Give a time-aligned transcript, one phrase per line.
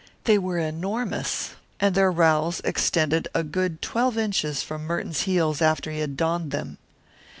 [0.23, 5.91] They were enormous, and their rowels extended a good twelve inches from Merton's heels after
[5.91, 6.79] he had donned them.